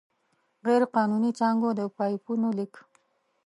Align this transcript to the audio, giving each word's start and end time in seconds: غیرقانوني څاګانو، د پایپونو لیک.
غیرقانوني 0.65 1.31
څاګانو، 1.39 1.69
د 1.79 1.81
پایپونو 1.97 2.47
لیک. 2.57 2.73